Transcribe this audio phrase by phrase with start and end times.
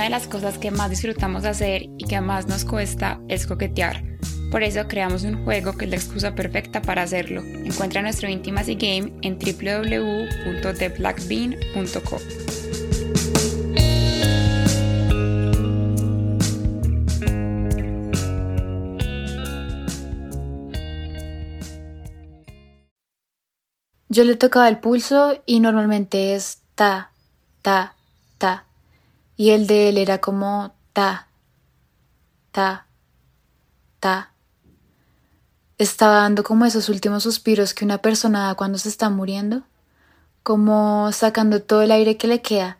[0.00, 4.02] Una de las cosas que más disfrutamos hacer y que más nos cuesta es coquetear.
[4.50, 7.42] Por eso creamos un juego que es la excusa perfecta para hacerlo.
[7.42, 12.16] Encuentra nuestro Intimacy Game en www.theblackbean.co.
[24.08, 27.12] Yo le tocaba el pulso y normalmente es ta,
[27.60, 27.96] ta,
[28.38, 28.64] ta.
[29.40, 31.26] Y el de él era como ta,
[32.52, 32.86] ta,
[33.98, 34.34] ta.
[35.78, 39.62] Estaba dando como esos últimos suspiros que una persona da cuando se está muriendo,
[40.42, 42.76] como sacando todo el aire que le queda.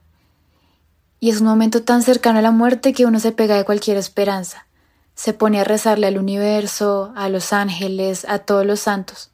[1.18, 3.96] Y es un momento tan cercano a la muerte que uno se pega de cualquier
[3.96, 4.66] esperanza.
[5.14, 9.30] Se pone a rezarle al universo, a los ángeles, a todos los santos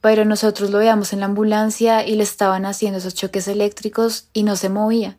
[0.00, 4.42] pero nosotros lo veíamos en la ambulancia y le estaban haciendo esos choques eléctricos y
[4.42, 5.16] no se movía.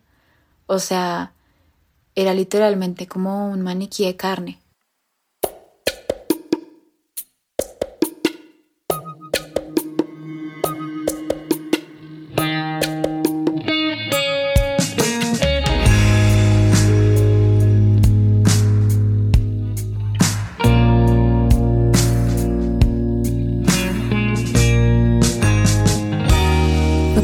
[0.66, 1.34] O sea,
[2.16, 4.60] era literalmente como un maniquí de carne.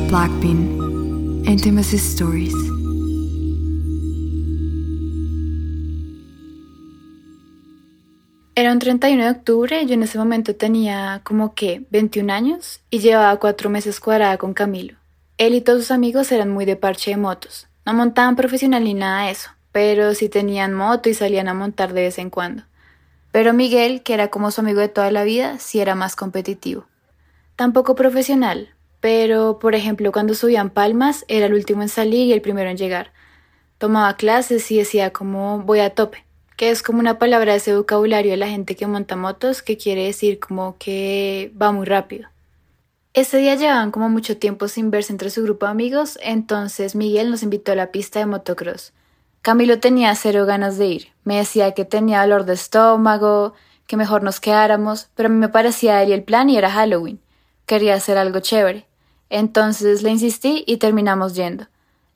[0.09, 2.78] Blackbean Intimacy Stories.
[8.59, 12.99] Era un 31 de octubre, yo en ese momento tenía como que 21 años y
[12.99, 14.97] llevaba cuatro meses cuadrada con Camilo.
[15.37, 17.69] Él y todos sus amigos eran muy de parche de motos.
[17.85, 21.93] No montaban profesional ni nada de eso, pero sí tenían moto y salían a montar
[21.93, 22.63] de vez en cuando.
[23.31, 26.85] Pero Miguel, que era como su amigo de toda la vida, sí era más competitivo.
[27.55, 32.41] Tampoco profesional, pero, por ejemplo, cuando subían palmas, era el último en salir y el
[32.41, 33.13] primero en llegar.
[33.77, 36.25] Tomaba clases y decía como voy a tope,
[36.59, 39.77] que es como una palabra de ese vocabulario de la gente que monta motos, que
[39.77, 42.27] quiere decir como que va muy rápido.
[43.13, 47.31] Ese día llevaban como mucho tiempo sin verse entre su grupo de amigos, entonces Miguel
[47.31, 48.91] nos invitó a la pista de motocross.
[49.41, 51.07] Camilo tenía cero ganas de ir.
[51.23, 53.53] Me decía que tenía dolor de estómago,
[53.87, 57.21] que mejor nos quedáramos, pero a mí me parecía él el plan y era Halloween.
[57.67, 58.85] Quería hacer algo chévere.
[59.29, 61.67] Entonces le insistí y terminamos yendo.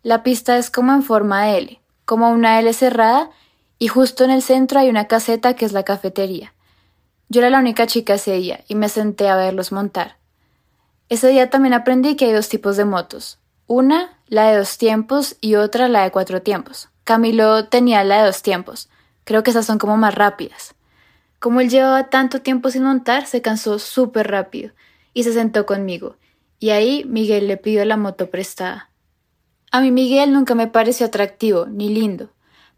[0.01, 3.31] La pista es como en forma de L, como una L cerrada,
[3.79, 6.53] y justo en el centro hay una caseta que es la cafetería.
[7.29, 10.17] Yo era la única chica ese día y me senté a verlos montar.
[11.09, 13.39] Ese día también aprendí que hay dos tipos de motos.
[13.67, 16.89] Una, la de dos tiempos, y otra, la de cuatro tiempos.
[17.03, 18.89] Camilo tenía la de dos tiempos.
[19.23, 20.75] Creo que esas son como más rápidas.
[21.39, 24.71] Como él llevaba tanto tiempo sin montar, se cansó súper rápido
[25.13, 26.15] y se sentó conmigo
[26.63, 28.89] y ahí Miguel le pidió la moto prestada.
[29.69, 32.29] A mí Miguel nunca me pareció atractivo ni lindo,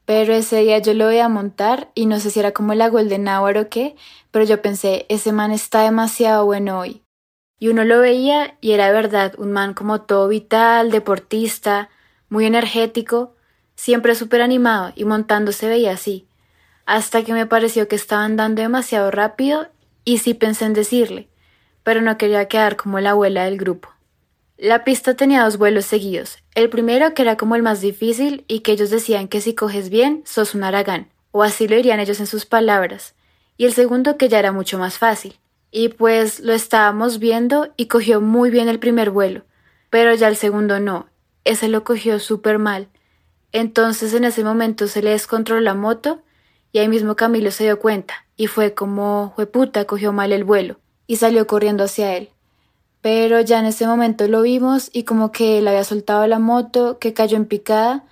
[0.06, 2.90] pero ese día yo lo voy a montar y no sé si era como el
[2.90, 3.96] Golden Hour o qué,
[4.32, 7.02] pero yo pensé, ese man está demasiado bueno hoy.
[7.58, 11.90] Y uno lo veía y era verdad un man como todo vital, deportista,
[12.30, 13.36] muy energético,
[13.76, 16.28] siempre súper animado y montando se veía así,
[16.86, 19.68] hasta que me pareció que estaba andando demasiado rápido
[20.04, 21.30] y sí pensé en decirle,
[21.84, 23.95] pero no quería quedar como la abuela del grupo.
[24.58, 26.38] La pista tenía dos vuelos seguidos.
[26.54, 29.90] El primero, que era como el más difícil, y que ellos decían que si coges
[29.90, 33.16] bien, sos un aragán, o así lo dirían ellos en sus palabras.
[33.58, 35.38] Y el segundo, que ya era mucho más fácil.
[35.72, 39.44] Y pues lo estábamos viendo y cogió muy bien el primer vuelo,
[39.90, 41.10] pero ya el segundo no.
[41.44, 42.88] Ese lo cogió súper mal.
[43.52, 46.22] Entonces en ese momento se le descontroló la moto
[46.72, 50.80] y ahí mismo Camilo se dio cuenta y fue como, puta, cogió mal el vuelo
[51.08, 52.30] y salió corriendo hacia él.
[53.06, 56.98] Pero ya en ese momento lo vimos y como que él había soltado la moto
[56.98, 58.04] que cayó en picada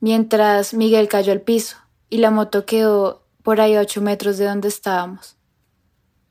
[0.00, 1.76] mientras Miguel cayó al piso
[2.10, 5.36] y la moto quedó por ahí a ocho metros de donde estábamos.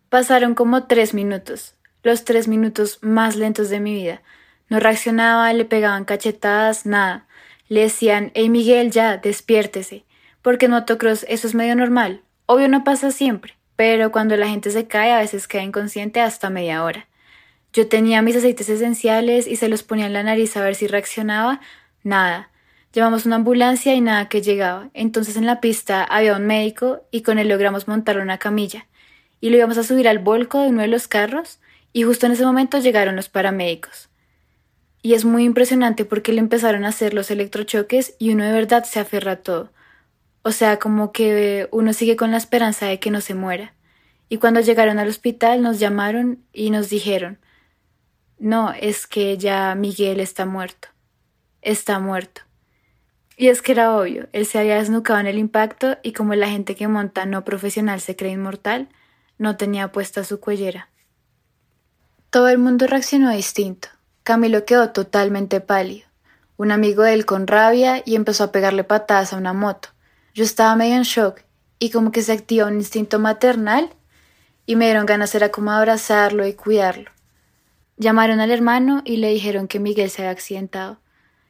[0.10, 4.22] Pasaron como tres minutos, los tres minutos más lentos de mi vida.
[4.68, 7.26] No reaccionaba, le pegaban cachetadas, nada.
[7.70, 10.04] Le decían, hey Miguel, ya, despiértese.
[10.42, 12.22] Porque en motocross eso es medio normal.
[12.48, 16.50] Obvio no pasa siempre pero cuando la gente se cae a veces queda inconsciente hasta
[16.50, 17.08] media hora.
[17.74, 20.86] Yo tenía mis aceites esenciales y se los ponía en la nariz a ver si
[20.86, 21.60] reaccionaba.
[22.04, 22.52] Nada.
[22.94, 24.92] Llamamos una ambulancia y nada que llegaba.
[24.94, 28.86] Entonces en la pista había un médico y con él logramos montar una camilla.
[29.42, 31.60] Y lo íbamos a subir al volco de uno de los carros
[31.92, 34.10] y justo en ese momento llegaron los paramédicos.
[35.02, 38.84] Y es muy impresionante porque le empezaron a hacer los electrochoques y uno de verdad
[38.84, 39.72] se aferra a todo.
[40.44, 43.74] O sea, como que uno sigue con la esperanza de que no se muera.
[44.30, 47.40] Y cuando llegaron al hospital nos llamaron y nos dijeron,
[48.40, 50.90] no, es que ya Miguel está muerto.
[51.62, 52.42] Está muerto.
[53.36, 56.50] Y es que era obvio, él se había desnucado en el impacto y como la
[56.50, 58.90] gente que monta no profesional se cree inmortal,
[59.38, 60.90] no tenía puesta su cuellera.
[62.30, 63.90] Todo el mundo reaccionó distinto.
[64.24, 66.08] Camilo quedó totalmente pálido.
[66.58, 69.90] Un amigo de él con rabia y empezó a pegarle patadas a una moto.
[70.34, 71.42] Yo estaba medio en shock
[71.80, 73.90] y como que se activó un instinto maternal
[74.66, 77.13] y me dieron ganas era como abrazarlo y cuidarlo.
[77.98, 81.00] Llamaron al hermano y le dijeron que Miguel se había accidentado,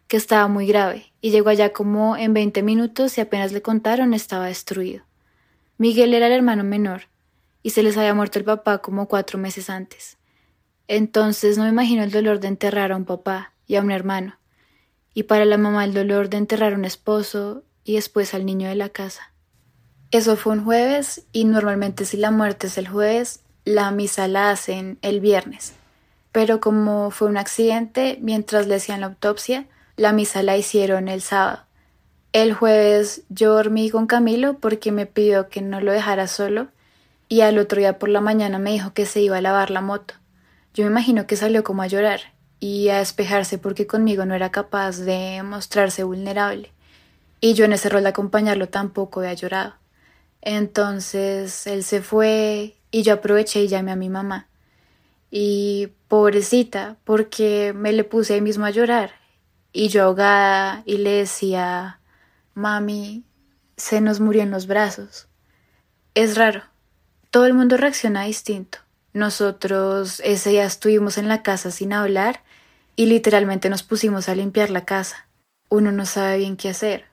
[0.07, 4.13] que estaba muy grave, y llegó allá como en 20 minutos y apenas le contaron
[4.13, 5.03] estaba destruido.
[5.77, 7.07] Miguel era el hermano menor,
[7.63, 10.17] y se les había muerto el papá como cuatro meses antes.
[10.87, 14.37] Entonces no me imagino el dolor de enterrar a un papá y a un hermano,
[15.13, 18.67] y para la mamá el dolor de enterrar a un esposo y después al niño
[18.67, 19.31] de la casa.
[20.11, 24.51] Eso fue un jueves y normalmente si la muerte es el jueves, la misa la
[24.51, 25.73] hacen el viernes.
[26.33, 31.21] Pero como fue un accidente, mientras le hacían la autopsia, la misa la hicieron el
[31.21, 31.59] sábado.
[32.33, 36.67] El jueves yo dormí con Camilo porque me pidió que no lo dejara solo
[37.29, 39.81] y al otro día por la mañana me dijo que se iba a lavar la
[39.81, 40.15] moto.
[40.73, 42.21] Yo me imagino que salió como a llorar
[42.59, 46.71] y a despejarse porque conmigo no era capaz de mostrarse vulnerable.
[47.41, 49.75] Y yo en ese rol de acompañarlo tampoco había llorado.
[50.41, 54.47] Entonces él se fue y yo aproveché y llamé a mi mamá.
[55.35, 59.13] Y pobrecita, porque me le puse ahí mismo a llorar.
[59.71, 61.99] Y yo ahogada y le decía,
[62.53, 63.23] mami,
[63.75, 65.27] se nos murió en los brazos.
[66.13, 66.61] Es raro.
[67.31, 68.77] Todo el mundo reacciona distinto.
[69.11, 72.43] Nosotros ese día estuvimos en la casa sin hablar
[72.95, 75.27] y literalmente nos pusimos a limpiar la casa.
[75.67, 77.05] Uno no sabe bien qué hacer.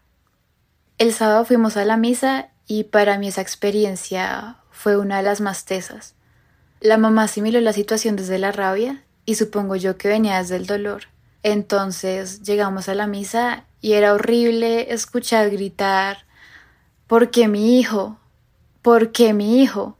[0.99, 5.41] El sábado fuimos a la misa y para mí esa experiencia fue una de las
[5.41, 6.17] más tesas.
[6.81, 10.67] La mamá asimiló la situación desde la rabia y supongo yo que venía desde el
[10.67, 11.03] dolor.
[11.43, 16.31] Entonces llegamos a la misa y era horrible escuchar gritar
[17.11, 18.21] ¿Por qué mi hijo?
[18.83, 19.99] ¿Por qué mi hijo?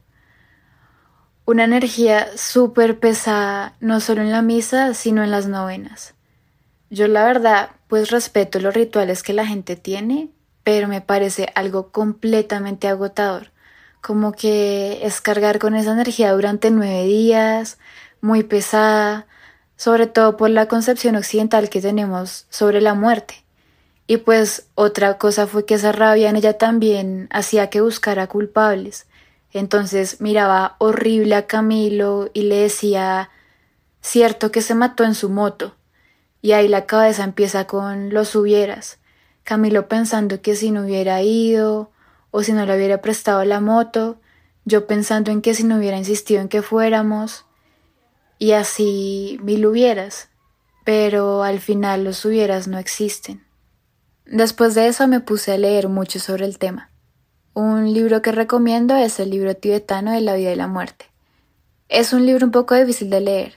[1.43, 6.13] Una energía súper pesada, no solo en la misa, sino en las novenas.
[6.89, 10.29] Yo la verdad, pues respeto los rituales que la gente tiene,
[10.63, 13.50] pero me parece algo completamente agotador,
[14.01, 17.77] como que es cargar con esa energía durante nueve días,
[18.19, 19.27] muy pesada,
[19.77, 23.43] sobre todo por la concepción occidental que tenemos sobre la muerte.
[24.07, 29.05] Y pues otra cosa fue que esa rabia en ella también hacía que buscara culpables.
[29.53, 33.29] Entonces miraba horrible a Camilo y le decía,
[34.01, 35.75] cierto que se mató en su moto.
[36.41, 38.97] Y ahí la cabeza empieza con los hubieras.
[39.43, 41.91] Camilo pensando que si no hubiera ido
[42.31, 44.19] o si no le hubiera prestado la moto,
[44.65, 47.45] yo pensando en que si no hubiera insistido en que fuéramos,
[48.39, 50.29] y así mil hubieras,
[50.83, 53.45] pero al final los hubieras no existen.
[54.25, 56.89] Después de eso me puse a leer mucho sobre el tema.
[57.53, 61.05] Un libro que recomiendo es el libro tibetano de la vida y la muerte.
[61.89, 63.55] Es un libro un poco difícil de leer,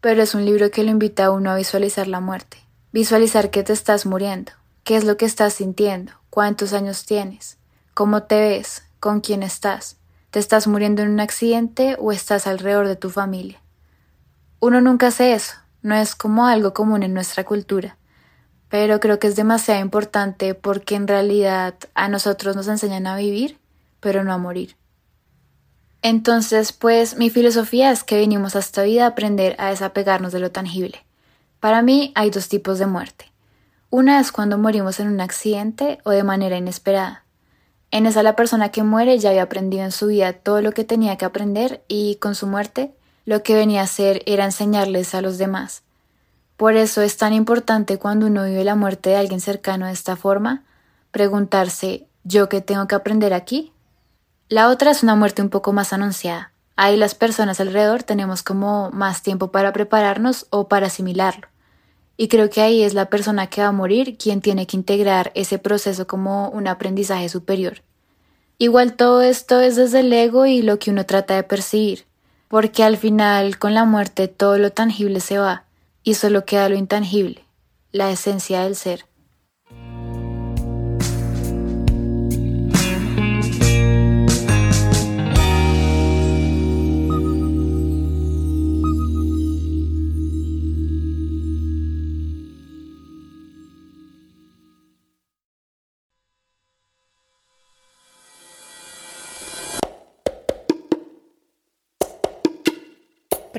[0.00, 2.58] pero es un libro que lo invita a uno a visualizar la muerte,
[2.92, 4.52] visualizar que te estás muriendo,
[4.84, 6.12] ¿Qué es lo que estás sintiendo?
[6.30, 7.58] ¿Cuántos años tienes?
[7.94, 8.82] ¿Cómo te ves?
[8.98, 9.96] ¿Con quién estás?
[10.30, 13.60] ¿Te estás muriendo en un accidente o estás alrededor de tu familia?
[14.60, 17.96] Uno nunca hace eso, no es como algo común en nuestra cultura,
[18.68, 23.58] pero creo que es demasiado importante porque en realidad a nosotros nos enseñan a vivir,
[24.00, 24.76] pero no a morir.
[26.02, 30.40] Entonces, pues mi filosofía es que venimos a esta vida a aprender a desapegarnos de
[30.40, 31.04] lo tangible.
[31.58, 33.30] Para mí hay dos tipos de muerte
[33.92, 37.24] una es cuando morimos en un accidente o de manera inesperada.
[37.92, 40.84] En esa la persona que muere ya había aprendido en su vida todo lo que
[40.84, 42.92] tenía que aprender y con su muerte
[43.26, 45.82] lo que venía a hacer era enseñarles a los demás.
[46.56, 50.14] Por eso es tan importante cuando uno vive la muerte de alguien cercano de esta
[50.14, 50.62] forma,
[51.10, 53.72] preguntarse ¿yo qué tengo que aprender aquí?
[54.48, 56.52] La otra es una muerte un poco más anunciada.
[56.76, 61.49] Ahí las personas alrededor tenemos como más tiempo para prepararnos o para asimilarlo.
[62.20, 65.32] Y creo que ahí es la persona que va a morir quien tiene que integrar
[65.34, 67.80] ese proceso como un aprendizaje superior.
[68.58, 72.04] Igual todo esto es desde el ego y lo que uno trata de percibir,
[72.48, 75.64] porque al final con la muerte todo lo tangible se va
[76.02, 77.42] y solo queda lo intangible,
[77.90, 79.06] la esencia del ser.